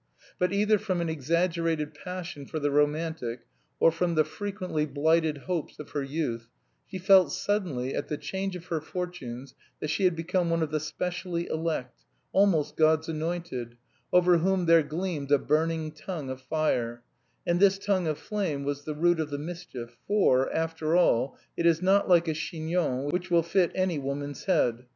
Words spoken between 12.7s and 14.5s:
God's anointed, "over